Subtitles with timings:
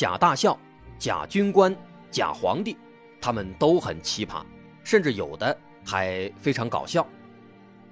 [0.00, 0.58] 假大校、
[0.98, 1.76] 假军官、
[2.10, 2.74] 假皇帝，
[3.20, 4.42] 他们都很奇葩，
[4.82, 5.54] 甚至有的
[5.84, 7.06] 还非常搞笑。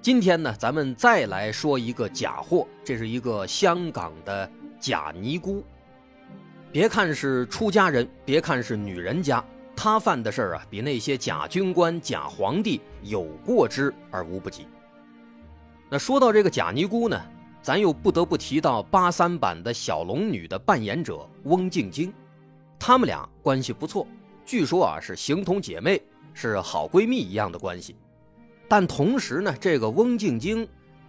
[0.01, 5.63] 今天呢，咱们再来说一个假货，这是一个香港的假尼姑。
[6.71, 9.45] 别看是出家人，别看是女人家，
[9.75, 14.65] 她犯的事儿啊，比那些假军官、假皇帝有过之而无不及。
[15.91, 17.21] 那说到这个假尼姑呢？
[17.61, 22.13] 咱又不得不提到八三版的小龙女的扮演者翁静晶，
[22.79, 24.07] 她们俩关系不错，
[24.45, 26.01] 据说啊是形同姐妹，
[26.33, 27.95] 是好闺蜜一样的关系。
[28.67, 30.67] 但同时呢，这个翁静晶，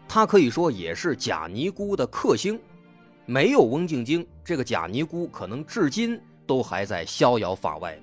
[0.08, 2.60] 她可以说也是假尼姑的克星。
[3.26, 8.02] 没有翁静晶，这个假尼姑可能至今都还在逍遥法外呢。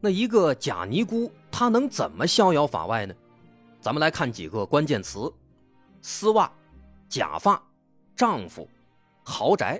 [0.00, 3.14] 那一个假尼姑，她能怎么逍遥法外呢？
[3.80, 5.32] 咱们来看几个关键词：
[6.00, 6.50] 丝袜。
[7.12, 7.62] 假发、
[8.16, 8.66] 丈夫、
[9.22, 9.78] 豪宅，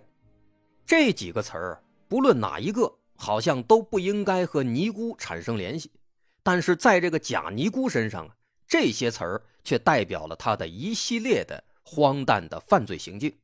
[0.84, 5.90] 这几个词儿，不论哪一个，好像都不应该和尼姑产生联系。
[6.42, 8.28] 但是在这个假尼姑身上，
[8.68, 13.34] 这些词儿却代表了她的一系列的荒诞的犯罪行径。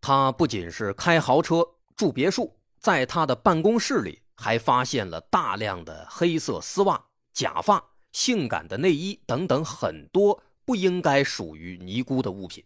[0.00, 1.62] 她不仅是开豪车、
[1.94, 12.64] 住别墅，在她的办公室里还发现了大量的黑色丝袜、假发、性感的内衣等等很多不应该属于尼姑的物品。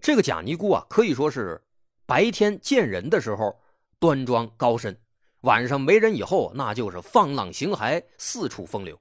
[0.00, 1.62] 这个假尼姑啊，可以说是
[2.06, 3.60] 白天见人的时候
[3.98, 4.98] 端庄高深，
[5.40, 8.98] 晚上没人以后，那就是放浪形骸，四处风流。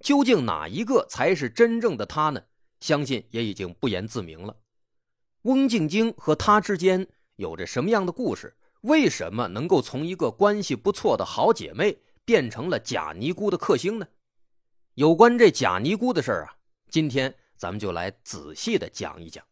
[0.00, 2.42] 究竟哪一个才是真正的她呢？
[2.80, 4.56] 相信也已经不言自明了。
[5.42, 7.06] 翁静晶和她之间
[7.36, 8.56] 有着什么样的故事？
[8.80, 14.06] 为什么能够从一个关系不错的好姐妹变成了假尼姑的克星呢？
[14.94, 16.56] 有关这假尼姑的事儿啊，
[16.90, 19.44] 今天咱们就来仔细的讲一讲。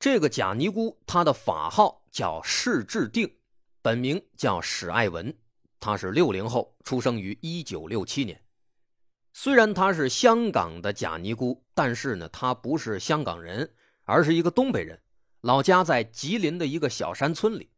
[0.00, 3.30] 这个假尼姑，她的法号叫释志定，
[3.82, 5.36] 本名叫史爱文，
[5.78, 8.42] 她是六零后，出生于一九六七年。
[9.34, 13.70] 虽然她是香港的假尼姑，但是呢，她不是香港人，
[14.04, 14.98] 而是一个东北人，
[15.42, 17.68] 老家在吉林的一个小山村里。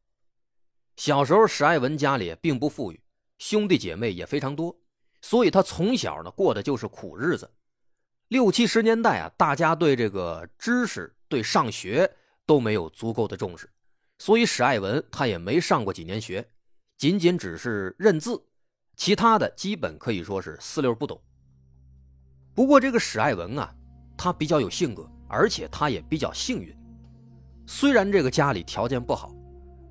[0.96, 3.02] 小时候，史爱文家里并不富裕，
[3.38, 4.78] 兄弟姐妹也非常多，
[5.20, 7.50] 所以她从小呢过的就是苦日子。
[8.28, 11.12] 六七十年代啊，大家对这个知识。
[11.32, 12.10] 对上学
[12.44, 13.66] 都没有足够的重视，
[14.18, 16.46] 所以史爱文他也没上过几年学，
[16.98, 18.38] 仅仅只是认字，
[18.96, 21.18] 其他的基本可以说是四六不懂。
[22.54, 23.74] 不过这个史爱文啊，
[24.14, 26.76] 他比较有性格，而且他也比较幸运。
[27.66, 29.34] 虽然这个家里条件不好，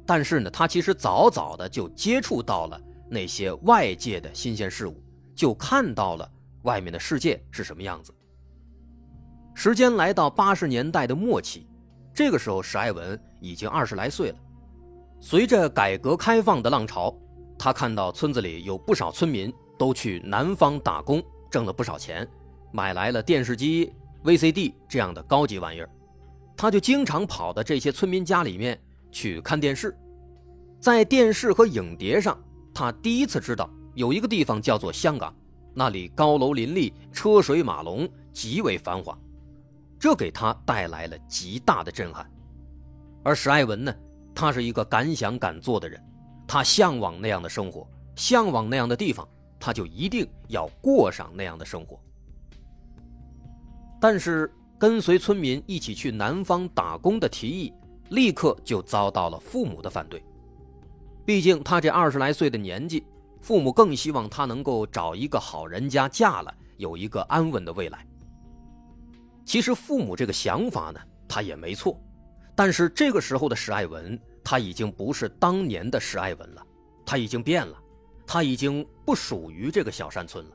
[0.05, 2.79] 但是呢，他其实早早的就接触到了
[3.09, 5.03] 那些外界的新鲜事物，
[5.33, 6.31] 就看到了
[6.65, 8.13] 外面的世界是什么样子。
[9.53, 11.67] 时间来到八十年代的末期，
[12.13, 14.35] 这个时候史爱文已经二十来岁了。
[15.19, 17.15] 随着改革开放的浪潮，
[17.59, 22.27] 他看到村子里有不少村民都去南方打工，挣了不少钱，
[22.71, 25.89] 买来了电视机、VCD 这样的高级玩意儿，
[26.57, 28.79] 他就经常跑到这些村民家里面
[29.11, 29.95] 去看电视。
[30.79, 32.35] 在电视和影碟上，
[32.73, 35.31] 他第一次知道有一个地方叫做香港，
[35.75, 39.15] 那里高楼林立，车水马龙，极为繁华。
[40.01, 42.27] 这给他带来了极大的震撼，
[43.23, 43.93] 而史爱文呢，
[44.33, 46.03] 他是一个敢想敢做的人，
[46.47, 51.99] 他向往那样的生活，向往那样的地方，他就一定要过上那样的生活。
[53.99, 57.71] 但是，跟随村民一起去南方打工的提议，
[58.09, 60.25] 立刻就遭到了父母的反对。
[61.23, 63.05] 毕竟他这二十来岁的年纪，
[63.39, 68.03] 父母更希望他能够找一个好人家嫁了，有一个安稳的未来。
[69.45, 71.99] 其实父母这个想法呢，他也没错，
[72.55, 76.65] 但是这个时候的史爱文，他已经不是当年的史爱文了，
[77.05, 77.77] 他已经变了，
[78.25, 80.51] 他已经不属于这个小山村了。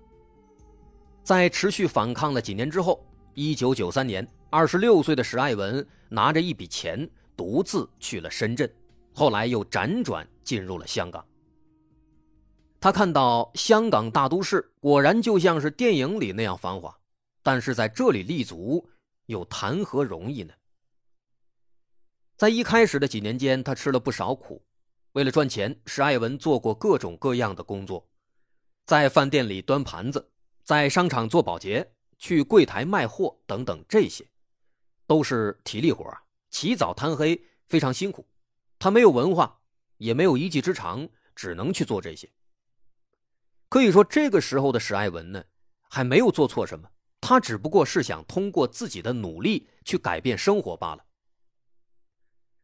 [1.22, 3.04] 在持续反抗了几年之后，
[3.34, 8.70] 一九九三年，二十六岁的史爱文拿着一笔钱，独自去了深圳，
[9.12, 11.24] 后来又辗转进入了香港。
[12.80, 16.96] 他看到香港大都市果然就像是电影里那样繁华。
[17.46, 18.90] 但是在这里立足，
[19.26, 20.52] 又谈何容易呢？
[22.36, 24.66] 在一开始的几年间，他吃了不少苦。
[25.12, 28.10] 为了赚钱，史爱文做过各种各样的工作，
[28.84, 30.28] 在饭店里端盘子，
[30.64, 31.88] 在商场做保洁，
[32.18, 34.26] 去柜台卖货等等，这些
[35.06, 36.12] 都是体力活
[36.50, 38.26] 起早贪黑，非常辛苦。
[38.76, 39.60] 他没有文化，
[39.98, 42.28] 也没有一技之长，只能去做这些。
[43.68, 45.44] 可以说，这个时候的史爱文呢，
[45.88, 46.90] 还没有做错什么，
[47.28, 51.02] 他只不过是想通过自己的努力去改变生活罢了。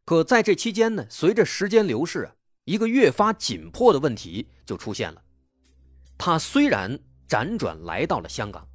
[0.05, 2.31] 可在这期间呢，随着时间流逝，
[2.63, 5.21] 一个越发紧迫的问题就出现了。
[6.17, 8.65] 他虽然辗转来到了香港，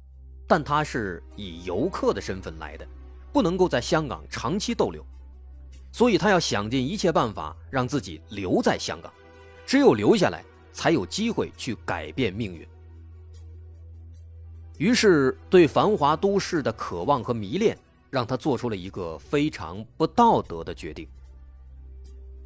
[0.47, 2.87] 但他是以游客的身份来的，
[3.33, 5.03] 不能够在香港长期逗留，
[5.91, 9.11] 所以他要想尽一切办法让自己留在香港，
[9.65, 12.67] 只有留下来，才有机会去改变命运。
[14.79, 17.77] 于是，对繁华都市的渴望和迷恋，
[18.09, 21.05] 让他做出了一个非常不道德的决定。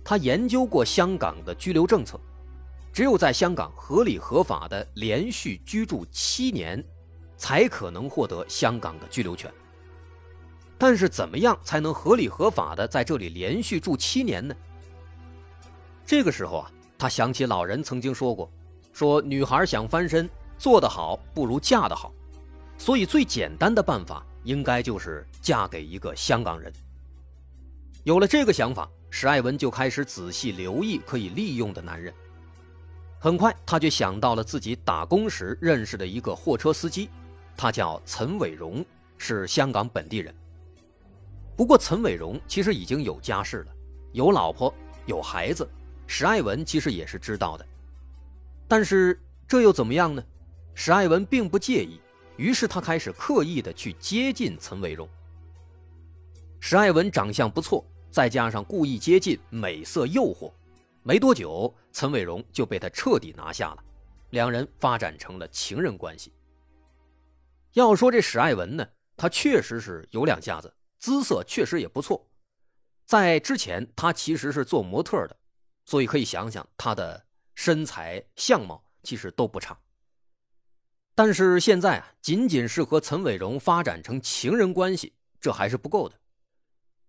[0.04, 2.20] 他研究过香港的居留政策，
[2.92, 6.84] 只有在香港合理合法的连续居住七年，
[7.38, 9.54] 才可能获得香港的居留权。
[10.76, 14.56] 但是，怎么样才能合理合法的在这里连续住七年呢？
[16.04, 18.52] 这个时候啊，他想起老人曾经说过
[18.92, 20.28] ：“说女孩想翻身，
[20.58, 22.12] 做得好不如嫁得好，
[22.84, 26.70] 所以最简单的办法应该就是嫁给一个香港人。”
[28.04, 28.90] 有了这个想法。
[29.16, 32.12] 史爱文就开始仔细留意可以利用的男人。
[33.20, 37.12] 很快，他就想到了自己打工时认识的一个货车司机，
[37.56, 38.84] 他叫陈伟荣，
[39.20, 40.34] 是香港本地人。
[41.56, 43.68] 不过，陈伟荣其实已经有家室了，
[44.14, 44.74] 有老婆，
[45.06, 45.70] 有孩子。
[46.08, 47.64] 史爱文其实也是知道的，
[48.68, 50.24] 但是这又怎么样呢？
[50.74, 52.02] 史爱文并不介意，
[52.38, 55.08] 于是他开始刻意的去接近岑伟荣。
[56.60, 57.86] 史爱文长相不错。
[58.10, 60.54] 再加上故意接近、美色诱惑，
[61.02, 63.84] 没多久，岑伟荣就被他彻底拿下了，
[64.30, 66.32] 两人发展成了情人关系。
[67.72, 68.88] 要说这史爱文呢，
[69.18, 72.24] 他确实是有两下子，姿色确实也不错。
[73.08, 75.36] 在之前，他其实是做模特的，
[75.86, 77.26] 所以可以想想他的
[77.56, 79.76] 身材、相貌其实都不差。
[81.16, 86.20] 但是现在啊，仅仅是和陈伟荣发展成情人关系，这还是不够的。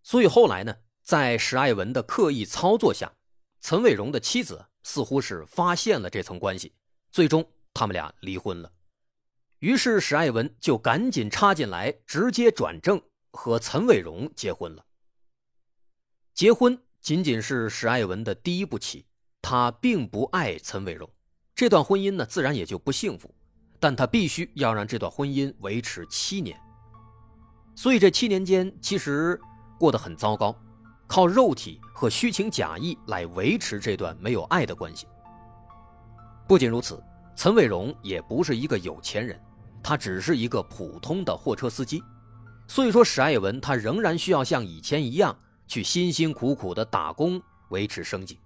[0.02, 0.76] 所以后来呢？
[1.02, 3.12] 在史爱文的刻意操作下，
[3.60, 6.72] 陈伟荣的妻子似乎是发现了这层关系，
[7.12, 8.72] 最终他们俩离婚了。
[9.58, 12.98] 于是史爱文就赶紧插进来，直接转正
[13.32, 14.86] 和陈伟荣结婚了。
[16.32, 19.04] 结婚仅仅是史爱文的第一步棋，
[19.42, 21.06] 他并不爱陈伟荣，
[21.54, 23.34] 这段婚姻呢自然也就不幸福，
[23.84, 26.58] 但他必须要让这段婚姻维持七年。
[27.74, 29.38] 所以这七年间其实
[29.78, 30.58] 过得很糟糕。
[31.06, 35.06] 靠肉体和虚情假意来维持这段没有爱的关系。
[36.48, 36.98] 不仅如此，
[37.36, 39.38] 陈伟荣也不是一个有钱人，
[39.82, 42.02] 他只是一个普通的货车司机。
[42.66, 47.38] 所以说，史爱文他仍然需要像以前一样去辛辛苦苦的打工
[47.68, 48.40] 维持生计。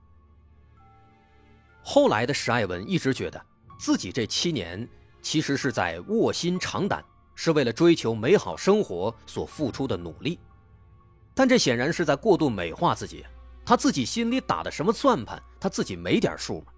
[1.81, 3.41] 后来的史爱文一直觉得
[3.79, 4.87] 自己这七年
[5.21, 10.39] 其实是在卧薪尝胆，是为了追求美好生活所付出的努力。
[11.35, 13.25] 但这显然是在过度美化自己，
[13.65, 16.73] 他自己心里打的什么算盘，他自己没点数吗？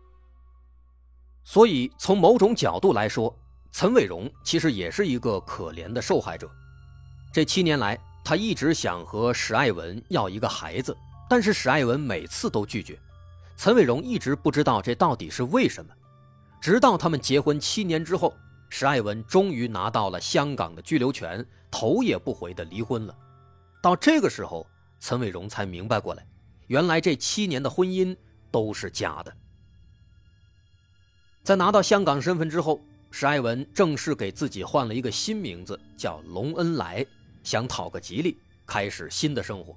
[1.43, 3.35] 所以从某种角度来说，
[3.73, 6.51] 岑伟荣其实也是一个可怜的受害者。
[7.33, 10.95] 这七年来，他一直想和史爱文要一个孩子，
[11.29, 12.99] 但是史爱文每次都拒绝。
[13.57, 15.95] 岑伟荣一直不知道这到底是为什么，
[16.61, 18.37] 直到他们结婚七年之后，
[18.69, 23.17] 史爱文终于拿到了香港的居留权，头也不回的离婚了。
[23.83, 24.67] 到这个时候，
[25.01, 26.27] 岑伟荣才明白过来，
[26.67, 28.15] 原来这七年的婚姻
[28.51, 29.35] 都是假的。
[31.43, 32.79] 在拿到香港身份之后，
[33.11, 37.05] 史爱文正式给自己换了一个新名字，叫隆恩来，
[37.43, 39.75] 想讨个吉利，开始新的生活。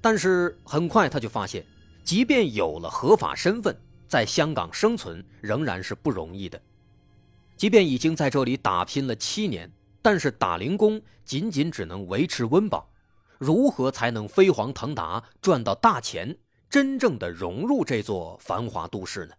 [0.00, 1.64] 但是很快他就发现，
[2.02, 3.74] 即便有了合法身份，
[4.12, 6.60] 在香港生存仍然是不容易的。
[7.56, 9.72] 即便已经在这里打拼了七年。
[10.02, 12.90] 但是打零工仅仅只能维持温饱，
[13.38, 16.36] 如何才能飞黄腾达赚到大钱，
[16.68, 19.34] 真正的融入这座繁华都市呢？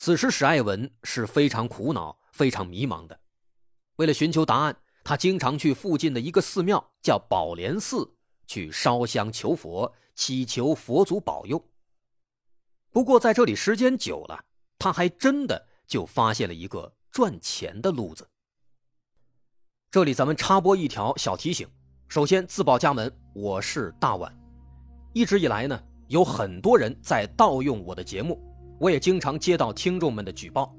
[0.00, 3.20] 此时史爱文是非常苦恼、非常迷茫的。
[3.96, 8.16] 为了寻求答案，他经常去附近的一个寺庙，叫宝莲寺，
[8.48, 11.64] 去烧香求佛，祈求佛祖保佑。
[12.92, 14.44] 不过在这里时间久了，
[14.78, 18.28] 他还真的就发现了一个赚钱的路子。
[19.90, 21.66] 这里咱们插播一条小提醒：
[22.06, 24.30] 首先自报家门，我是大碗。
[25.14, 28.38] 一直以来呢，有很多人在盗用我的节目，
[28.78, 30.76] 我也经常接到听众们的举报。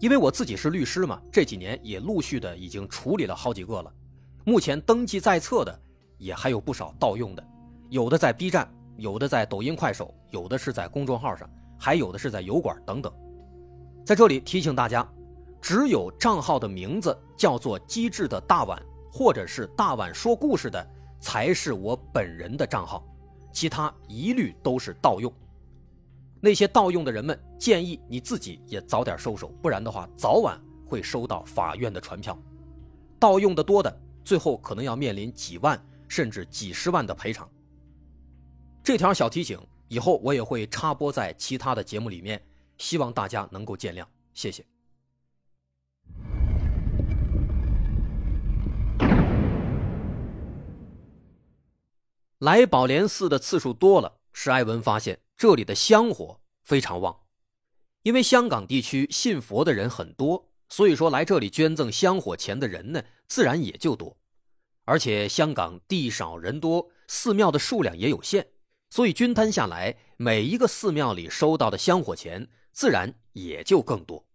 [0.00, 3.90] 因为我自己是律师嘛，这几年也陆续的已经处理了好几个了。
[4.44, 5.80] 目前登记在册的
[6.18, 7.42] 也还有不少盗用的，
[7.88, 13.10] 有的在 B 站，有的在抖音、快手，有的是在公众号上，还有的是在油管等等。
[14.04, 15.08] 在这里提醒大家。
[15.60, 18.80] 只有账号的名字叫做“机智的大碗”
[19.12, 20.88] 或者是“大碗说故事”的，
[21.18, 23.04] 才是我本人的账号，
[23.52, 25.30] 其他一律都是盗用。
[26.40, 32.38] 那些盗用的人们，建议你自己也早点收手，不然的话，早晚会收到法院的传票。
[33.18, 37.50] 盗用的多的，最后可能要面临几万甚至几十万的赔偿。
[38.88, 42.42] 这条小提醒以后我也会插播在其他的节目里面，
[42.78, 44.64] 希望大家能够见谅，谢谢。
[52.38, 57.14] 来宝莲寺的次数多了，史爱文发现这里的香火非常旺。
[58.04, 64.16] 因为香港地区信佛的人很多，所以说来这里捐赠香火钱的人呢，自然也就多。
[64.86, 68.46] 而且香港地少人多，寺庙的数量也有限，
[68.90, 74.26] 所以均摊下来，每一个寺庙里收到的香火钱自然也就更多。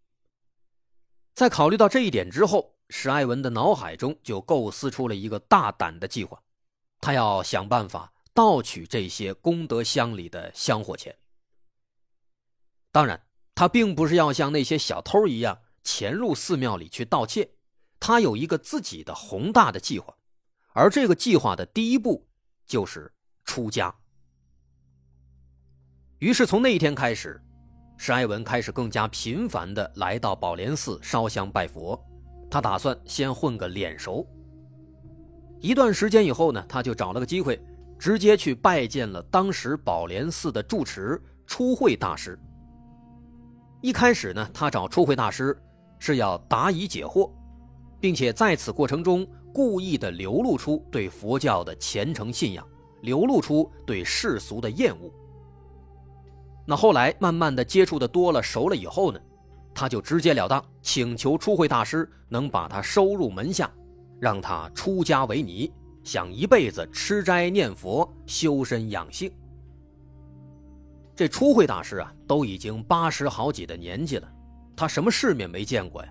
[1.33, 6.41] 在考虑到这一点之后，史爱文的脑海中就构思出了一个大胆的计划。
[7.01, 11.17] 他要想办法盗取这些功德箱里的香火钱。
[12.91, 17.55] 当然，他并不是要像那些小偷一样潜入寺庙里去盗窃，
[18.00, 20.15] 他有一个自己的宏大的计划，
[20.74, 22.29] 而这个计划的第一步
[22.67, 23.12] 就是
[23.43, 23.95] 出家。
[26.24, 27.38] 于是从那一天开始，
[27.98, 32.01] 史爱文开始更加频繁的来到宝莲寺烧香拜佛，
[32.50, 34.25] 他打算先混个脸熟。
[35.60, 37.62] 一段时间以后呢，他就找了个机会，
[38.00, 42.39] 直接去拜见了当时宝莲寺的住持初慧大师。
[43.82, 45.62] 一开始呢，他找初慧大师
[46.00, 47.30] 是要答疑解惑，
[48.00, 52.65] 并且在此过程中故意的流露出对佛教的虔诚信仰，
[53.01, 55.13] 流露出对世俗的厌恶。
[56.65, 59.20] 那后来慢慢的接触的多了，熟了以后呢，
[59.74, 63.70] 他就直截了当请求初慧大师能把他收入门下。
[64.20, 65.70] 让他出家为尼，
[66.01, 69.29] 想一辈子吃斋念佛、修身养性。
[71.13, 74.32] 这初慧大师啊，都已经八十好几的年纪了，
[74.77, 76.10] 他什么世面没见过呀？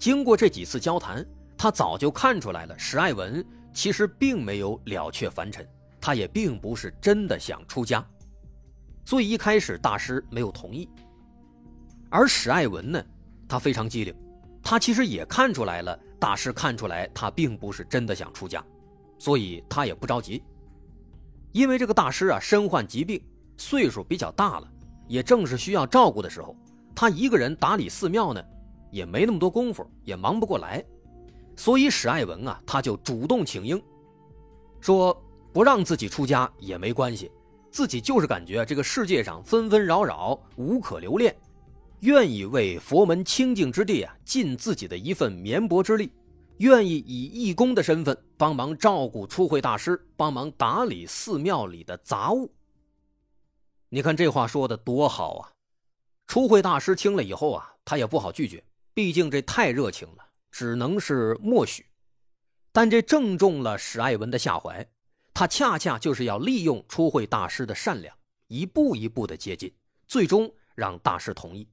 [0.00, 1.24] 经过这几次交谈，
[1.56, 5.64] 他早就看出来了，史爱文其实并没有了却凡尘，
[6.00, 8.04] 他也并不是真的想出家，
[9.04, 10.88] 所以一开始大师没有同意。
[12.10, 13.04] 而史爱文呢，
[13.48, 14.14] 他非常机灵，
[14.62, 15.98] 他其实也看出来了。
[16.18, 18.64] 大师看出来他并不是真的想出家，
[19.18, 20.42] 所以他也不着急。
[21.52, 23.22] 因为这个大师啊身患疾病，
[23.58, 24.68] 岁数比较大了，
[25.06, 26.56] 也正是需要照顾的时候，
[26.94, 28.42] 他一个人打理寺庙呢，
[28.90, 30.82] 也没那么多功夫，也忙不过来。
[31.56, 33.82] 所以史爱文啊，他就主动请缨，
[34.80, 35.14] 说
[35.52, 37.30] 不让自己出家也没关系，
[37.74, 41.34] 自己就是感觉这个世界上纷纷扰扰，无可留恋。
[42.02, 46.12] 愿意为佛门清净之地啊尽自己的一份绵薄之力，
[46.58, 52.48] 愿意以义工的身份帮忙照顾初慧大师，帮忙打理寺庙里的杂物。
[53.88, 55.50] 你看这话说的多好啊！
[56.28, 58.62] 初慧大师听了以后啊，他也不好拒绝，
[58.94, 61.84] 毕竟这太热情了，只能是默许。
[62.70, 64.86] 但这正中了史爱文的下怀，
[65.34, 69.74] 他恰恰就是要利用初慧大师的善良，一步一步的接近，
[70.06, 71.68] 最终让大师同意。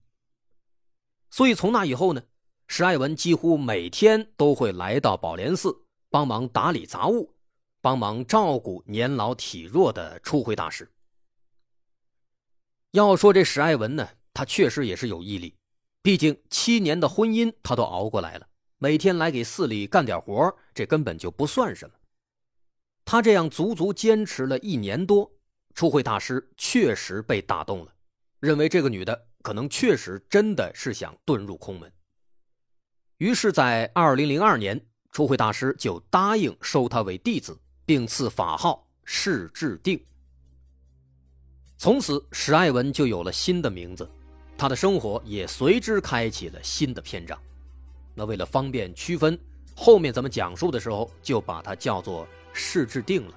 [1.29, 2.23] 所以从那以后呢，
[2.67, 7.35] 史爱文几乎每天都会来到宝莲寺帮忙打理杂物，
[7.81, 10.89] 帮忙照顾年老体弱的初慧大师。
[12.91, 15.55] 要说这史爱文呢，他确实也是有毅力，
[16.01, 18.47] 毕竟七年的婚姻他都熬过来了，
[18.79, 21.95] 每天来给寺里干点活，这根本就不算什么。
[23.11, 25.29] 他这样足足坚持了一年多，
[25.75, 27.93] 初慧大师确实被打动了，
[28.39, 29.27] 认为这个女的。
[29.41, 31.91] 可能确实真的是想遁入空门，
[33.17, 34.79] 于是，在二零零二年，
[35.11, 40.01] 初慧大师就答应收他为弟子，并赐法号释智定。
[41.75, 44.09] 从此，史爱文就有了新的名字，
[44.57, 47.37] 他的生活也随之开启了新的篇章。
[48.15, 49.37] 那为了方便区分，
[49.75, 53.33] 后面咱们讲述的时候就把它叫做释智定了。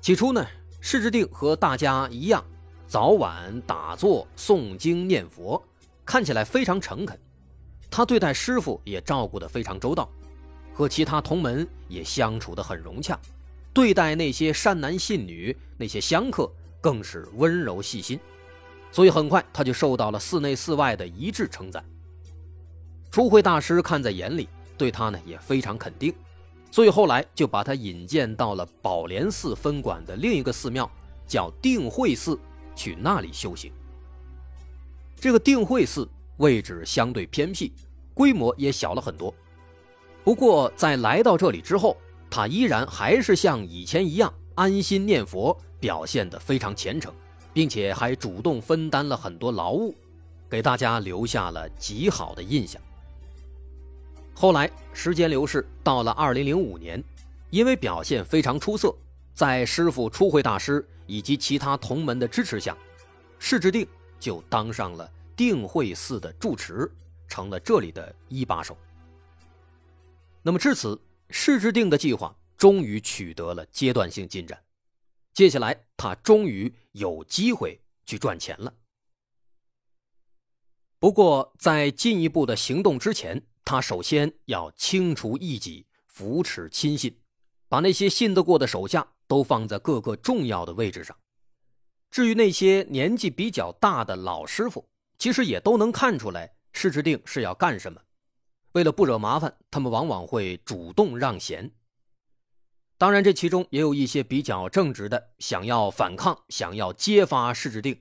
[0.00, 0.46] 起初呢，
[0.80, 2.44] 释智定和大家一样。
[2.86, 5.60] 早晚打坐诵经念佛，
[6.04, 7.18] 看起来非常诚恳。
[7.90, 10.08] 他对待师傅也照顾得非常周到，
[10.72, 13.18] 和其他同门也相处得很融洽，
[13.72, 16.48] 对待那些善男信女、那些香客
[16.80, 18.20] 更是温柔细心，
[18.92, 21.84] 所以很快他就受到了寺内寺外的一致称赞。
[23.10, 26.14] 初慧大师看在眼里，对他呢也非常肯定，
[26.74, 30.90] 所以后来就把他引荐到了宝莲寺分管的另一个寺庙，
[31.24, 32.36] 叫定慧寺，
[32.74, 33.70] 去那里修行。
[35.14, 37.72] 这个定慧寺位置相对偏僻，
[38.12, 39.32] 规模也小了很多。
[40.24, 41.96] 不过，在来到这里之后，
[42.28, 47.14] 他依然还是像以前一样安心念佛，表现得非常虔诚，
[47.52, 49.94] 并且还主动分担了很多劳务，
[50.50, 52.82] 给大家留下了极好的印象。
[54.34, 57.02] 后来，时间流逝，到了2005年，
[57.50, 58.94] 因为表现非常出色，
[59.32, 62.76] 在师傅初慧大师以及其他同门的支持下，
[63.38, 63.86] 释智定
[64.18, 66.90] 就当上了定慧寺的住持，
[67.28, 68.76] 成了这里的一把手。
[70.42, 71.00] 那么至此，
[71.30, 74.60] 释智定的计划终于取得了阶段性进展。
[75.32, 78.74] 接下来，他终于有机会去赚钱了。
[80.98, 87.18] 不过，在进一步的行动之前，他首先要清除异己，扶持亲信，
[87.68, 91.16] 把那些信得过的手下都放在各个重要的位置上。
[92.10, 94.86] 至于那些年纪比较大的老师傅，
[95.18, 98.00] 其实也都能看出来师之定是要干什么。
[98.72, 101.72] 为了不惹麻烦，他们往往会主动让贤。
[102.96, 108.00] 当然，这其中也有一些比较正直的，想要反抗、想要揭发师之定，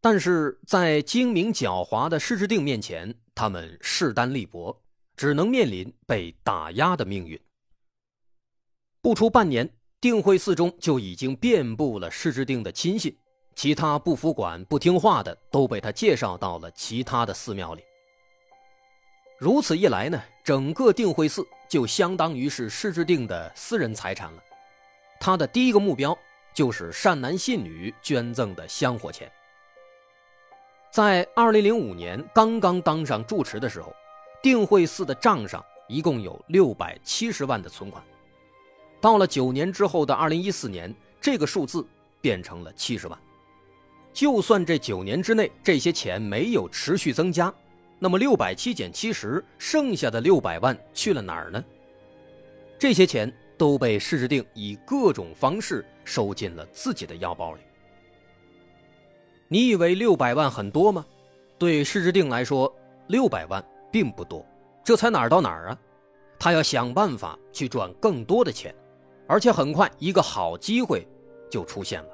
[0.00, 4.76] 但是在精明狡猾的师之定面前，他们势单力薄，
[5.16, 7.40] 只能面临被打压的命运。
[9.00, 9.70] 不出半年，
[10.00, 13.16] 定慧寺中就已经遍布了释智定的亲信，
[13.54, 17.82] 其他不服管、不听话的都被他介绍到了其他的寺庙里。
[19.38, 24.42] 如此一来呢，整个定慧寺就相当于是释智定的私人财产了。
[25.20, 26.18] 他的第一个目标
[26.52, 29.30] 就是善男信女捐赠的香火钱。
[30.98, 33.94] 在2005年刚刚当上住持的时候，
[34.42, 38.02] 定慧寺的账上一共有670万的存款。
[39.00, 41.86] 到了九年之后的2014年，这个数字
[42.20, 43.16] 变成了70万。
[44.12, 47.54] 就算这九年之内这些钱没有持续增加。
[48.00, 51.64] 那么六百七减七十，剩下的六百万去了哪儿呢？
[52.76, 57.60] 这些钱都被释智定以各种方式收进了自己的腰包里。
[59.48, 61.04] 你以为六百万很多吗？
[61.58, 62.72] 对释智定来说，
[63.08, 64.44] 六百万并不多。
[64.84, 65.78] 这才哪儿到哪儿啊？
[66.38, 68.74] 他要想办法去赚更多的钱，
[69.26, 71.06] 而且很快一个好机会
[71.50, 72.08] 就出现了。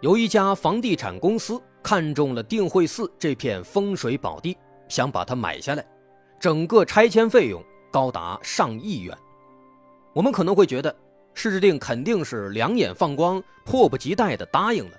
[0.00, 1.60] 有一家房地产公司。
[1.84, 4.56] 看中了定慧寺这片风水宝地，
[4.88, 5.86] 想把它买下来，
[6.40, 9.14] 整个拆迁费用高达上亿元。
[10.14, 10.96] 我们可能会觉得
[11.34, 14.96] 释智定肯定是两眼放光，迫不及待地答应了，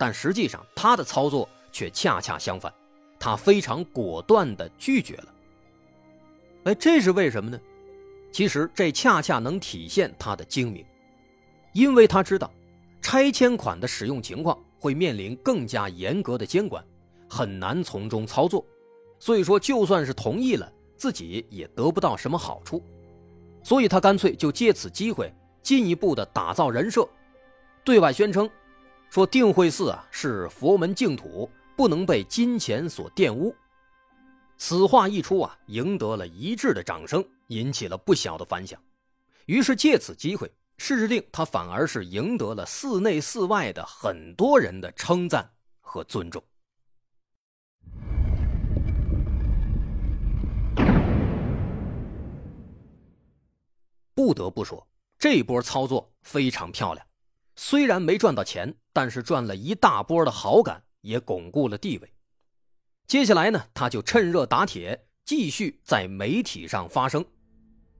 [0.00, 2.72] 但实际上他的操作却恰恰相反，
[3.18, 5.34] 他非常果断地拒绝了。
[6.64, 7.60] 哎，这是为什么呢？
[8.32, 10.82] 其实这恰恰能体现他的精明，
[11.74, 12.50] 因为他知道
[13.02, 14.58] 拆迁款的使用情况。
[14.82, 16.82] 会面临更加严格的监管，
[17.28, 18.64] 很难从中操作，
[19.18, 22.82] 所以说就算是同意了，自己也得不到什么好处，
[23.62, 25.30] 所以他干脆就借此机会
[25.62, 27.06] 进一步的打造人设，
[27.84, 28.48] 对外宣称，
[29.10, 33.52] 说定慧寺啊是佛门净土，不能被金钱所玷污。
[34.56, 38.80] 此话一出啊，赢得了一致的掌声，引起了不小的反响，
[39.46, 40.48] 于是借此机会。
[40.78, 45.46] 释智定他反而是赢得了寺内寺外的很多人的称赞
[45.80, 46.42] 和尊重。
[54.14, 54.86] 不得不说，
[55.18, 57.06] 这波操作非常漂亮。
[57.62, 62.10] 虽然没赚到钱，但是赚了一大波的好感，也巩固了地位。
[63.06, 67.22] 接下来呢，他就趁热打铁，继续在媒体上发声，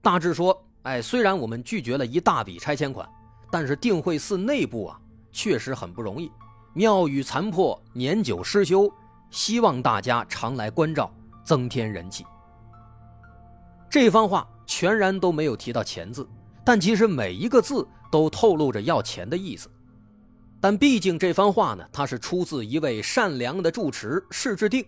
[0.01, 0.67] 大致说。
[0.81, 3.07] 哎，虽然我们拒绝了一大笔拆迁款，
[3.51, 4.99] 但是定慧寺内部啊
[5.31, 6.31] 确实很不容易，
[6.73, 8.91] 庙宇残破，年久失修，
[9.29, 11.13] 希望大家常来关照，
[11.45, 12.25] 增添人气。
[13.91, 16.27] 这番话全然都没有提到钱字，
[16.65, 19.69] 但其实每一个字都透露着要钱的意思。
[20.59, 24.85] 但毕竟这番话呢，它是出自一位善良的住持释智定，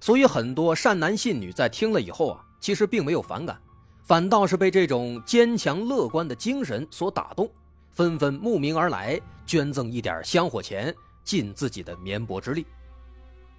[0.00, 3.56] 所以很多善男信女在听了以后啊，其实并没有反感。
[4.02, 7.48] 反倒是被这种坚强乐观的精神所打动，
[7.92, 12.66] 纷纷慕名而来，捐赠一点香火钱，尽自己的绵薄之力。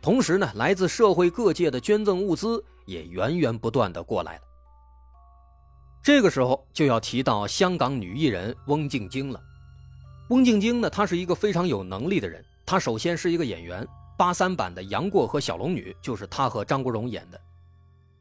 [0.02, 4.42] 同时呢，来自社会各界的捐赠物资也源源不断的过来了。
[6.06, 9.42] 这个时候就要提到香港女艺人翁静晶了。
[10.30, 12.46] 翁静晶呢，她是一个非常有能力的人。
[12.64, 13.84] 她首先是一个演员，
[14.16, 17.42] 八三版的杨过和小龙女就是她和张国荣演的。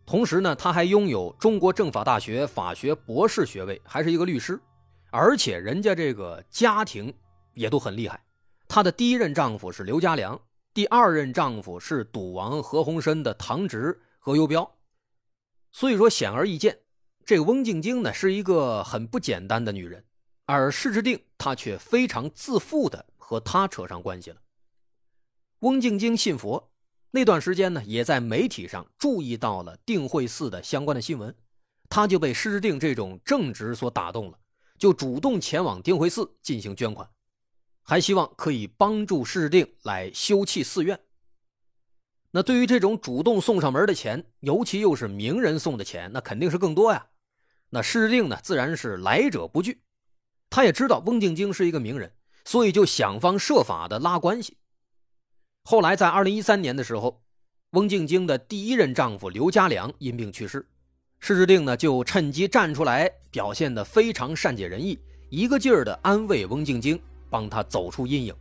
[0.06, 4.58] 同时呢，她还拥有中国政法大学法学博士学位，还是一个律师。
[5.10, 7.12] 而且人家这个家庭
[7.52, 8.18] 也都很厉害。
[8.66, 10.40] 她的第一任丈夫是刘家良，
[10.72, 14.74] 第二任丈夫是赌王何鸿燊的堂侄何猷标。
[15.70, 16.78] 所以说，显而易见，
[17.24, 20.04] 这个翁静晶呢是一个很不简单的女人。
[20.46, 24.36] 而施之定，他却非常自负的和他扯上关系了。
[25.60, 26.70] 翁静晶信佛，
[27.12, 31.34] 那段时间呢，也在媒体上注意到了定慧寺的相关的新闻，
[31.88, 34.38] 他就被施之定这种正直所打动了，
[34.78, 37.08] 就主动前往定慧寺进行捐款，
[37.82, 41.00] 还希望可以帮助施之定来修葺寺院。
[42.32, 47.06] 那对于这种主动送上门的钱，尤其又是名人送的钱，那肯定是更多呀。
[47.74, 49.80] 那施志定呢，自然是来者不拒。
[50.48, 52.12] 他也知道翁静晶是一个名人，
[52.44, 54.56] 所以就想方设法的拉关系。
[55.64, 57.20] 后来在二零一三年的时候，
[57.70, 60.64] 翁静晶的第一任丈夫刘家良因病去世，
[61.18, 64.96] 施志定呢就趁机站出来，表现的非常善解人意，
[65.28, 68.32] 一个劲儿的安慰翁静晶，帮她走出阴影。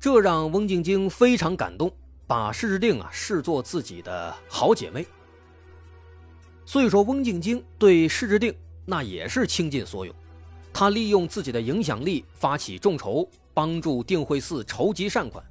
[0.00, 1.94] 这让翁静晶非常感动，
[2.26, 5.04] 把施志定啊视作自己的好姐妹。
[6.64, 10.14] 所以说，翁静晶对施之定那也是倾尽所有。
[10.72, 15.44] 他利用自己的影响力发起众筹，帮助定慧寺筹集善款。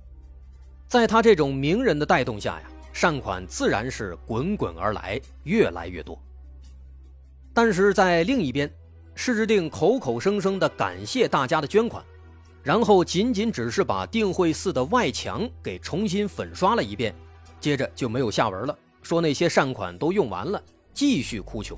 [0.88, 6.19] 在他这种名人的带动下呀，善款自然是滚滚而来，越来越多。
[7.54, 8.69] 但是在另一边，
[9.13, 12.04] 施之定口口声声的感谢大家的捐款，
[12.63, 17.13] 然后仅仅只是把定慧寺的外墙给重新粉刷了一遍，
[17.60, 20.62] 接着就没有下文了，说那些善款都用完了，
[20.94, 21.78] 继续哭穷。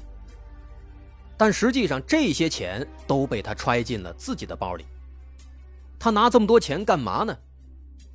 [1.38, 4.86] 但实际上，这些钱都被他揣进了自己的包里。
[6.00, 7.36] 他拿这么多钱干嘛呢？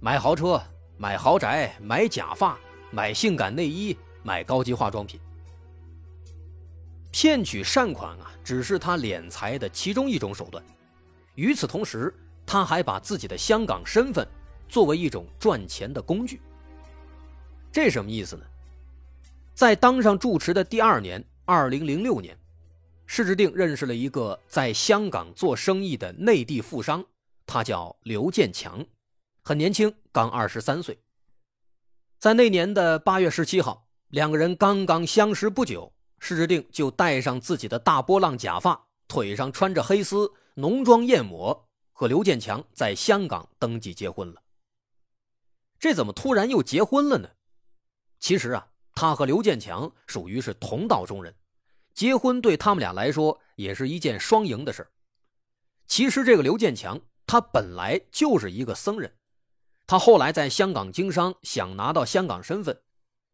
[0.01, 0.63] 买豪车、
[0.97, 2.57] 买豪宅、买假发、
[2.91, 5.19] 买性感内衣、买高级化妆品。
[7.11, 10.63] 骗取善款啊，只是他敛财的其中一种手段。
[11.35, 12.15] 与此同时，
[12.47, 14.27] 他还把自己的香港身份
[14.69, 16.41] 作为一种赚钱的工具。
[17.73, 18.45] 这什么意思呢？
[19.59, 22.39] 在当上住持的第二年，二零零六年。
[23.07, 27.05] 施志定认识了一个在香港做生意的内地富商，
[27.45, 28.87] 他叫刘建强，
[29.43, 30.97] 很年轻，刚二十三岁。
[32.21, 44.41] 在那年的八月十七号，两个人刚刚相识不久，施志定就戴上自己的大波浪假发，腿上穿着黑丝，浓妆艳抹，和刘建强在香港登记结婚了。
[45.81, 47.31] 这怎么突然又结婚了呢？
[48.21, 48.68] 其实啊，
[49.01, 51.33] 他和刘建强属于是同道中人。
[51.95, 54.89] 结婚对他们俩来说也是一件双赢的事
[55.87, 59.15] 其实这个刘建强，他本来就是一个僧人，
[59.87, 62.77] 他后来在香港经商，想拿到香港身份，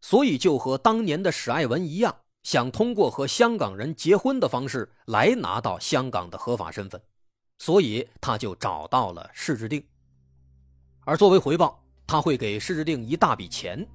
[0.03, 7.03] 所以就和当年的史爱文一样，想通过和香港人结婚的方式来拿到香港的合法身份，
[7.59, 9.83] 所以他就找到了施志定。
[11.07, 13.87] 而作为回报，他会给施志定一大笔钱，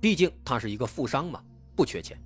[0.00, 1.42] 毕竟他是一个富商嘛，
[1.76, 2.18] 不缺钱。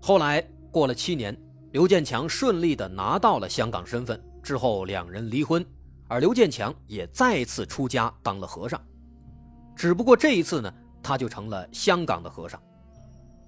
[0.00, 1.34] 后来过了七年，
[1.72, 5.64] 刘建强顺利的拿到了香港身份之后，两人离婚，
[6.08, 8.80] 而刘建强也再次出家当了和尚，
[9.74, 12.60] 只不过这一次呢，他就成了香港的和尚。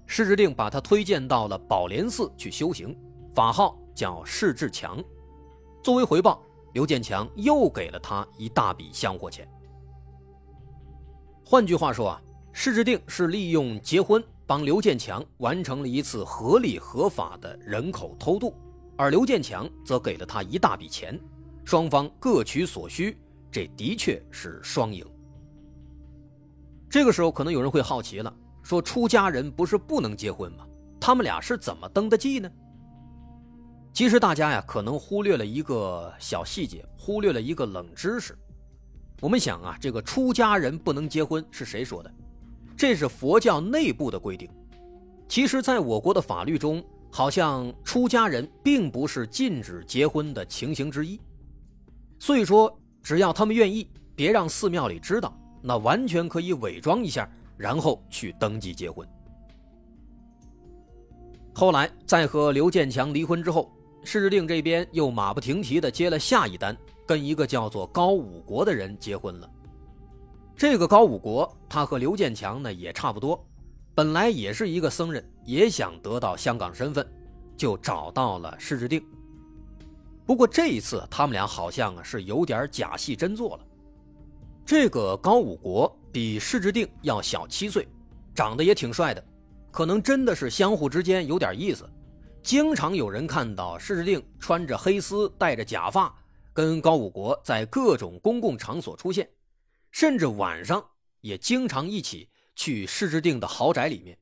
[0.07, 2.97] 施志定把他推荐到了宝莲寺去修行，
[3.35, 5.03] 法号叫释志强。
[5.83, 6.41] 作为回报，
[6.73, 9.47] 刘建强又给了他一大笔香火钱。
[11.45, 12.21] 换句话说啊，
[12.59, 14.21] 施之定是利用结婚。
[14.47, 18.51] 帮刘建强完成了一次合理合法的人口偷渡，
[18.95, 21.19] 而刘建强则给了他一大笔钱，
[21.63, 23.15] 双方各取所需，
[23.51, 25.05] 这的确是双赢。
[26.89, 30.65] 这个时候，可能有人会好奇了，说出家人不是不能结婚吗？
[30.99, 32.49] 他们俩是怎么登的记呢？
[33.93, 38.35] 其实大家呀，可能忽略了一个小细节，忽略了一个冷知识。
[39.19, 42.11] 我们想啊，这个出家人不能结婚是谁说的？
[42.77, 44.47] 这是佛教内部的规定，
[45.27, 51.19] 其实，在我国的法律中，好像出家人并不是禁止结婚的情形之一。
[52.19, 59.07] 所以说，只要他们愿意，别让寺庙里知道，那完全可以伪装一下，然后去登记结婚。
[61.55, 63.71] 后来，在和刘建强离婚之后，
[64.03, 69.49] 施之定这边又马不停蹄的接了下一单，跟一个叫做高武国的人结婚了。
[70.57, 73.47] 这个高武国，他和刘建强呢也差不多，
[73.93, 77.07] 本来也是一个僧人，也想得到香港身份，
[77.55, 78.99] 就找到了施志定。
[80.25, 83.63] 不过这一次，他们俩好像是有点假戏真做了。
[84.65, 87.87] 这个高武国比施志定要小七岁，
[88.33, 89.23] 长得也挺帅的，
[89.69, 91.87] 可能真的是相互之间有点意思。
[92.41, 96.11] 经常有人看到施志定穿着黑丝，戴着假发，
[96.51, 99.29] 跟高武国在各种公共场所出现，
[99.91, 104.17] 甚至晚上也经常一起去施志定的豪宅里面。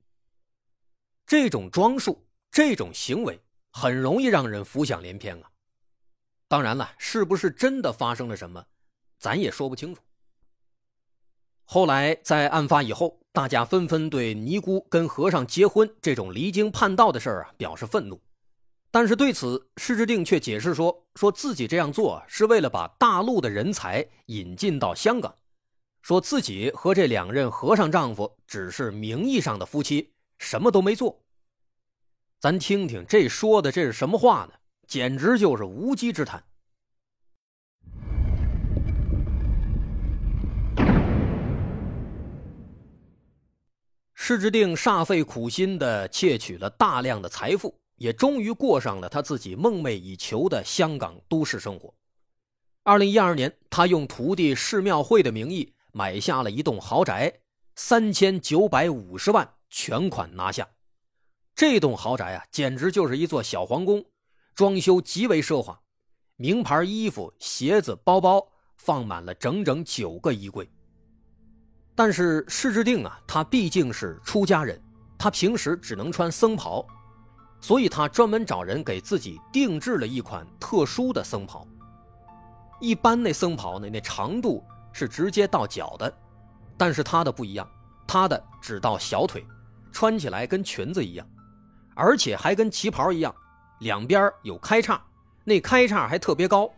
[1.25, 5.49] 这种装束，这种行为，很容易让人浮想联翩啊。
[6.47, 8.65] 当然了，是不是真的发生了什么，
[9.17, 10.01] 咱也说不清楚。
[11.63, 18.21] 后来在案发以后，大家纷纷对尼姑跟和尚结婚这种离经叛道的事儿啊表示愤怒，
[18.91, 25.36] 但是对此施之定却解释说，说自己这样做是为了把大陆的人才引进到香港，
[26.06, 31.24] 说自己和这两任和尚丈夫只是名义上的夫妻，什么都没做。
[32.39, 34.54] 咱听听这说的这是什么话呢？
[34.88, 36.44] 简直就是无稽之谈。
[44.13, 51.91] 施之定煞费苦心的窃取了大量的财富，也终于过上了他自己梦寐以求的香港都市生活。
[52.84, 57.34] 二零一二年，他用徒弟释妙慧的名义买下了一栋豪宅，
[57.77, 60.67] 三千九百五十万全款拿下。
[61.55, 64.03] 这栋豪宅啊，简直就是一座小皇宫。
[64.53, 65.79] 装修极为奢华，
[66.36, 70.69] 名牌衣服、鞋子、包包放满了整整九个衣柜。
[71.95, 74.77] 但是施之定啊，他毕竟是出家人，
[75.17, 76.86] 他平时只能穿僧袍，
[77.62, 81.65] 所以他专门找人给自己定制了一款特殊的僧袍。
[82.81, 84.62] 一般那僧袍呢，那长度
[84.97, 86.17] 是直接到脚的，
[86.77, 87.69] 但是他的不一样，
[88.08, 89.45] 他的只到小腿，
[89.91, 91.27] 穿起来跟裙子一样，
[91.95, 93.36] 而且还跟旗袍一样。
[93.79, 95.03] 两边有开叉，
[95.43, 96.71] 那开叉还特别高。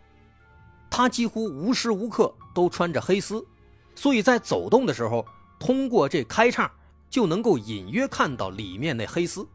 [0.89, 3.45] 他几乎无时无刻都穿着黑丝，
[3.93, 5.23] 所以在走动的时候，
[5.59, 6.71] 通过这开叉
[7.11, 9.47] 就能够隐约看到里面那黑丝。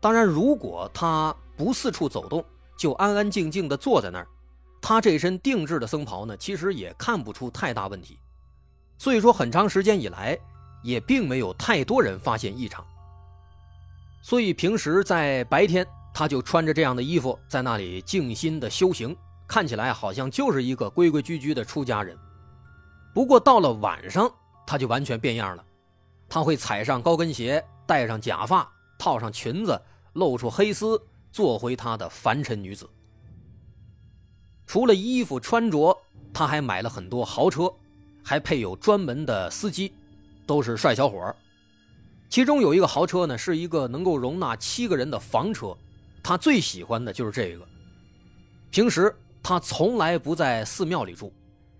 [0.00, 2.44] 当然，如果他不四处走动，
[2.76, 4.26] 就安安静静的坐在那儿，
[4.88, 8.18] 他这身定制的僧袍呢，其实也看不出太大问题。
[8.96, 10.38] 所以说，很长时间以来，
[10.82, 12.82] 也并没有太多人发现异常。
[14.22, 15.86] 所以平时在白天。
[16.14, 19.14] 他就穿着这样的衣服在那里静心的修行，
[19.46, 22.16] 看起来好像就是一个规规矩矩的出家人。
[23.14, 24.28] 不过到了晚上，
[24.66, 25.64] 他就完全变样了。
[26.28, 28.66] 他会踩上高跟鞋，戴上假发，
[28.98, 29.80] 套上裙子，
[30.14, 32.88] 露出黑丝，做回他的凡尘女子。
[34.68, 35.98] 除了衣服穿着，
[36.30, 37.72] 他还买了很多豪车，
[38.22, 39.94] 还配有专门的司机，
[40.46, 41.34] 都是帅小伙
[42.28, 45.74] 其中有一个豪车呢，是一个能够容纳七个人的房车。
[46.22, 47.66] 他最喜欢的就是这个。
[48.70, 51.32] 平时他从来不在寺庙里住，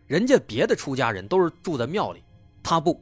[0.07, 2.23] 人家别的出家人都是住在庙里，
[2.63, 2.99] 他不，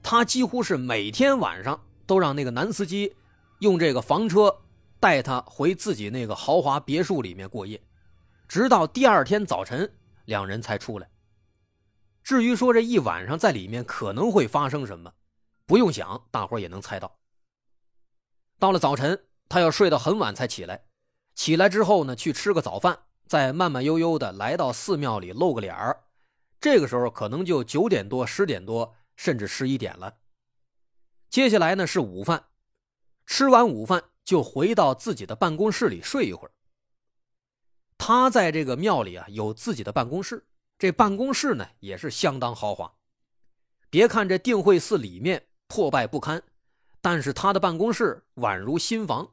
[0.00, 3.12] 他几乎是每天晚上都让那个男司机
[3.58, 4.54] 用这个房车
[5.00, 7.80] 带他回自己那个豪华别墅里面过夜，
[8.54, 11.10] 直到第二天早晨两人才出来。
[12.22, 15.12] 至于说这一晚上在里面可能会发生什么，
[15.66, 17.18] 不用想，大伙也能猜到。
[18.60, 19.26] 到了早晨。
[19.48, 20.84] 他要睡到很晚才起来，
[21.34, 26.04] 起来之后呢，去吃个早饭，再慢慢悠悠的来到寺庙里露个脸儿。
[26.60, 30.18] 这个时候可能就九点多、十点多，甚至十一点了。
[31.28, 32.44] 接下来呢是午饭，
[33.26, 36.53] 吃完午饭就回到自己的办公室里睡一会儿。
[38.06, 40.44] 他在这个庙里啊有自己的办公室，
[40.78, 42.92] 这办公室呢也是相当豪华。
[43.88, 46.42] 别看这定慧寺里面破败不堪，
[47.00, 49.32] 但是他的办公室宛如新房。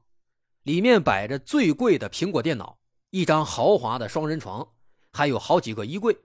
[0.64, 2.80] 里面摆着最贵的苹果电脑，
[3.10, 4.66] 一张豪华的双人床，
[5.12, 6.18] 还有好几个衣柜。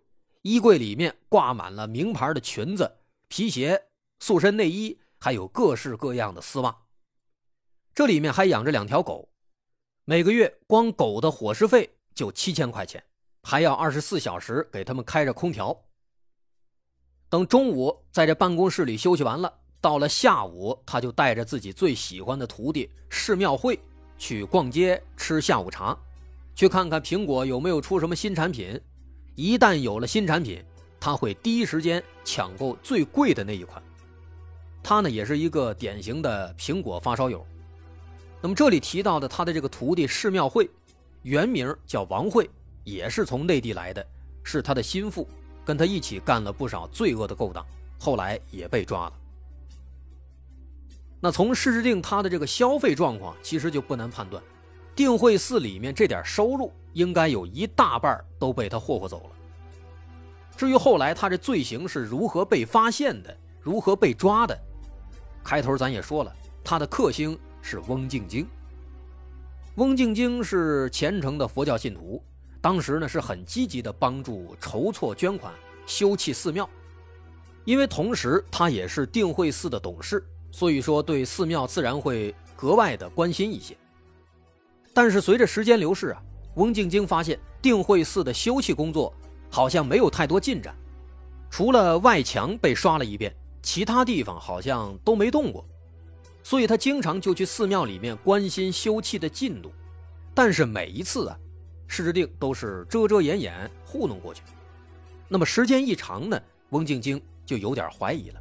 [0.42, 3.88] 衣柜里面挂满了名牌的裙子、皮鞋、
[4.20, 6.84] 塑身内衣，还有各式各样的丝袜。
[7.92, 9.30] 这里面还养着两条狗，
[10.04, 13.00] 每个月光狗的伙食费就七千块钱，
[13.44, 15.78] 还要二十四小时给他们开着空调。
[17.28, 23.78] 等中午在这办公室里休息完了，到了下午，他就带着自己最喜欢的徒弟释庙会。
[24.18, 25.94] 去逛街吃下午茶，
[26.54, 28.80] 去看看苹果有没有出什么新产品。
[29.34, 30.64] 一旦有了新产品，
[30.98, 33.82] 他会第一时间抢购最贵的那一款。
[34.82, 37.46] 他呢也是一个典型的苹果发烧友。
[38.40, 40.66] 那么这里提到的他的这个徒弟释庙会，
[41.26, 42.48] 原名叫王慧，
[42.84, 44.06] 也是从内地来的，
[44.44, 45.28] 是他的心腹，
[45.64, 47.66] 跟他一起干了不少罪恶的勾当，
[47.98, 49.12] 后来也被抓了。
[51.18, 54.40] 那从施之定他的这个消费状况，其实就不难判断，
[54.94, 59.30] 定慧寺里面这点收入，应该有一大半都被他霍霍走了。
[60.56, 64.56] 至于后来他这罪行是如何被发现的，如何被抓的，
[65.42, 68.46] 开头咱也说了，他的克星是翁静晶。
[69.76, 72.24] 翁静晶是虔诚的佛教信徒，
[72.62, 75.52] 当时呢是很积极的帮助筹措捐款、
[75.84, 76.66] 修葺寺庙。
[77.66, 83.76] 因为同时他也是定慧寺的董事，所以说对寺庙自然会格外的关心一些。
[84.94, 86.22] 但是随着时间流逝啊，
[86.54, 89.12] 翁静晶发现定慧寺的修葺工作
[89.50, 90.74] 好像没有太多进展，
[91.50, 93.30] 除了外墙被刷了一遍，
[93.62, 95.62] 其他地方好像都没动过。
[96.46, 99.72] 所以他经常就去寺庙里面关心修葺的进度，
[100.32, 101.36] 但是每一次啊，
[101.88, 104.42] 施之定都是遮遮掩掩糊弄过去。
[105.26, 108.40] 那么时间一长呢，翁静晶就有点怀疑了。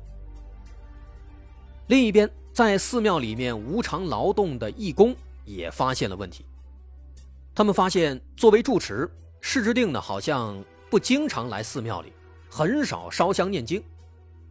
[1.87, 6.45] 另一边，在寺庙里面无偿劳动的义工也发现了问题。
[7.55, 9.09] 他们发现，作为住持，
[9.41, 12.13] 释之定呢好像不经常来寺庙里，
[12.51, 13.83] 很少烧香念经，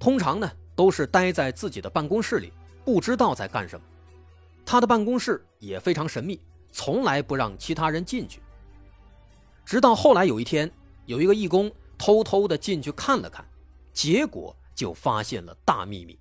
[0.01, 2.53] 通常呢都是待在自己的办公室里，
[2.85, 3.85] 不知道在干什么。
[4.67, 8.41] 他的办公室也非常神秘，从来不让其他人进去。
[9.65, 10.71] 直到后来有一天，
[11.07, 13.45] 有一个义工偷偷的进去看了看。
[13.93, 16.19] 结果就发现了大秘密。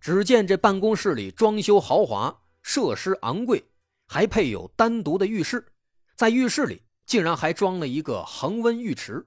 [0.00, 3.64] 只见这办公室里装修豪华，设施昂贵，
[4.06, 5.66] 还配有单独的浴室，
[6.14, 9.26] 在浴室里竟然还装了一个恒温浴池。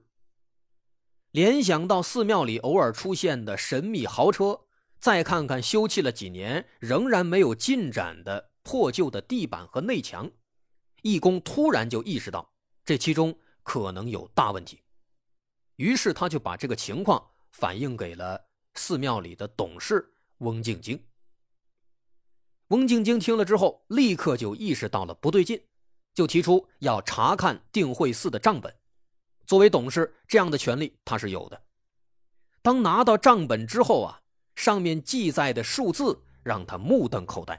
[1.32, 4.60] 联想到寺庙里偶尔出现的神秘豪车，
[4.98, 10.30] 再看看修葺了几年仍然没有进展的破旧的地板和内墙，
[11.02, 12.52] 义工突然就意识到
[12.84, 14.82] 这其中可能有大问题。
[15.76, 21.00] 于是他就把这个情况反映给了寺庙里的董事翁静晶。
[22.68, 25.62] 翁静晶听了之后，立刻就意识到了不对劲，
[26.14, 28.74] 就提出要查看定慧寺的账本。
[29.46, 31.62] 作为董事，这样的权利他是有的。
[32.62, 34.22] 当拿到账本之后啊，
[34.66, 37.56] 上面记载的数字让他目瞪口呆。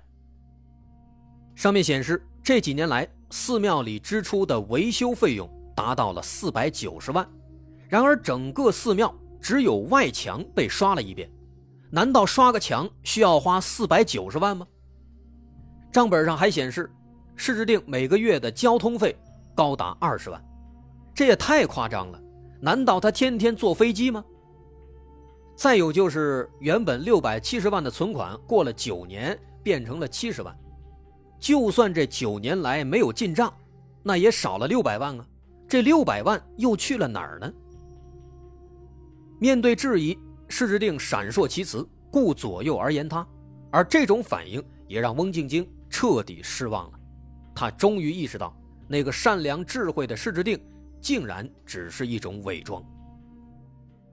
[1.56, 7.26] 上面显示，这几年来寺庙里支出的维修费用达到了四百九十万。
[7.88, 11.32] 然而，整个寺庙只有外墙被刷了一遍，
[11.89, 14.67] 难道刷个墙需要花四百九十万吗？
[15.93, 16.91] 账本上还显示，
[17.38, 19.17] 市制定每个月的交通费
[19.56, 20.43] 高达二十万，
[21.15, 22.22] 这也太夸张了！
[22.60, 24.22] 难道他天天坐飞机吗？
[25.58, 30.56] 再有就是，原本六百七十万的存款，过了九年变成了七十万，
[31.39, 33.52] 就算这九年来没有进账，
[34.04, 35.26] 那也少了六百万啊！
[35.67, 37.52] 这六百万又去了哪儿呢？
[39.39, 40.15] 面对质疑，
[40.48, 43.28] 施之定闪烁其词，顾左右而言他，
[43.72, 47.00] 而这种反应也让翁静晶彻底失望了。
[47.56, 48.56] 他终于意识到，
[48.88, 50.63] 那个善良智慧的施之定，
[51.02, 52.86] 竟然只是一种伪装。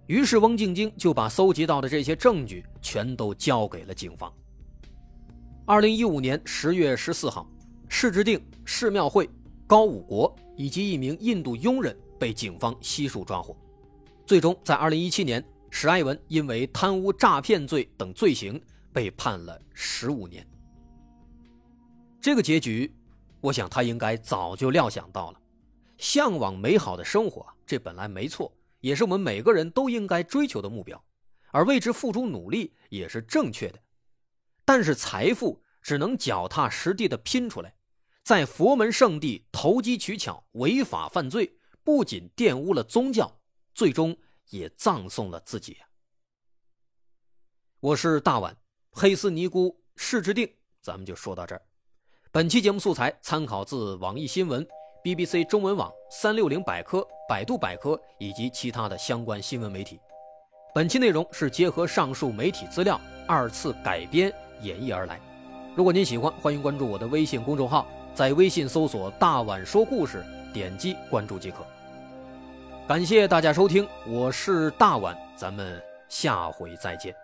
[0.07, 4.31] 于是，翁静晶就把搜集到的这些证据全都交给了警方。
[5.65, 7.51] 二零一五年十月十四号，
[7.89, 9.29] 市之定、寺庙会、
[9.67, 13.57] 高武国以及一名印度佣人被警方悉数抓获。
[14.27, 18.61] 最终，在二零一七年，史爱文因为贪污、诈骗罪等罪行
[18.93, 20.47] 被判了十五年。
[22.21, 22.95] 这个结局，
[23.41, 25.41] 我想他应该早就料想到了。
[25.97, 28.53] 向往美好的生活，这本来没错，
[28.85, 31.03] 也是我们每个人都应该追求的目标，
[31.53, 33.83] 而为之付出努力也是正确的。
[34.63, 37.75] 但是，财富只能脚踏实地的拼出来，
[38.23, 43.41] 在佛门圣地投机取巧、违法犯罪，不仅玷污了宗教。
[43.75, 44.15] 最终
[44.51, 45.79] 也葬送了自己。
[47.81, 48.55] 我是大碗
[48.91, 50.47] 黑丝尼姑释之定，
[50.83, 51.63] 咱们就说到这儿。
[52.31, 54.65] 本期节目素材参考自网易新闻、
[55.05, 60.01] BBC 中文网、三六零百科、百度百科以及其他的相关新闻媒体。
[60.75, 62.99] 本期内容是结合上述媒体资料
[63.29, 64.33] 二次改编
[64.63, 65.21] 演绎而来。
[65.77, 70.25] 如果您喜欢，欢迎关注我的微信公众号，在微信搜索“大碗说故事”，
[70.55, 71.59] 点击关注即可。
[72.89, 75.79] 感谢大家收听，我是大碗，咱们
[76.09, 77.15] 下回再见。